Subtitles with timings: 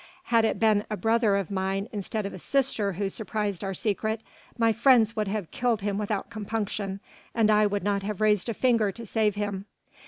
[0.33, 4.21] Had it been a brother of mine instead of a sister who surprised our secret,
[4.57, 6.99] my friends would have killed him without compunction
[7.35, 9.65] and I would not have raised a finger to save him.